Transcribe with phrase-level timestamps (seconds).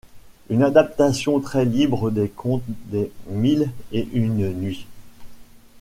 [0.49, 4.87] Une adaptation très libre des contes des Mille et une nuits...